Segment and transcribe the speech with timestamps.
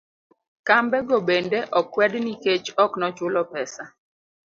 [0.67, 3.83] Kambe go bende okwed nikech oknochulo pesa